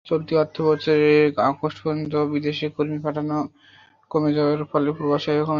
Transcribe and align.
চলতি 0.05 0.33
অর্থবছরের 0.37 1.27
আগস্ট 1.41 1.77
পর্যন্ত 1.83 2.13
বিদেশে 2.33 2.65
কর্মী 2.69 2.99
পাঠানো 3.05 3.37
কমে 4.11 4.31
যাওয়ার 4.33 4.61
ফলে 4.71 4.89
প্রবাসী-আয়ও 4.91 5.39
কমেছে। 5.39 5.49